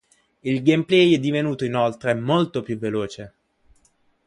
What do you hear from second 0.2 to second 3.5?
Il gameplay è divenuto inoltre molto più veloce.